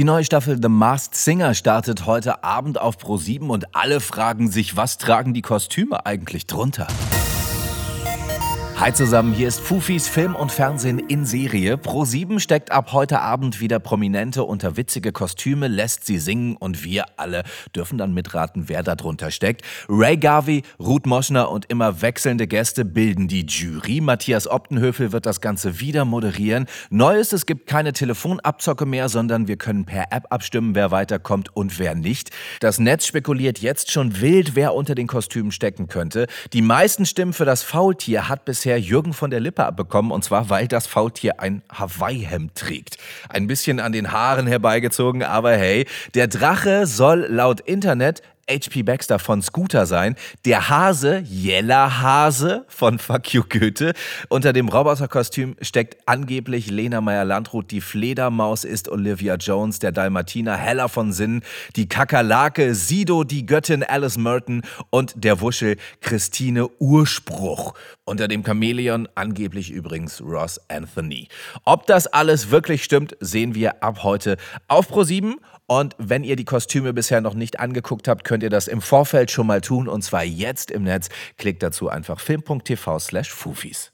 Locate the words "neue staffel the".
0.04-0.70